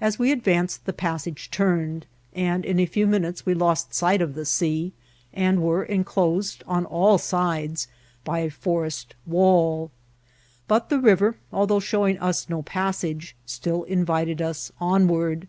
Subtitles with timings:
[0.00, 4.34] As we advanced the passage turned, and in a few minutes we lost sight of
[4.36, 4.92] the sea,
[5.34, 7.88] and were enclosed on all sides
[8.22, 9.90] by a forest wall;
[10.68, 15.48] but the river, although showing us no passage, still invited us onward.